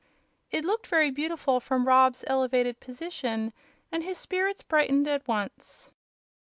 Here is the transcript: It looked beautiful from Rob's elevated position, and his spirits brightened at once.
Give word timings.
It 0.49 0.65
looked 0.65 0.89
beautiful 0.89 1.59
from 1.59 1.87
Rob's 1.87 2.23
elevated 2.25 2.79
position, 2.79 3.53
and 3.91 4.01
his 4.03 4.17
spirits 4.17 4.63
brightened 4.63 5.07
at 5.07 5.27
once. 5.27 5.91